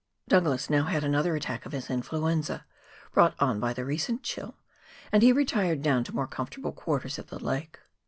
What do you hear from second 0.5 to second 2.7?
now had another attack of his influenza,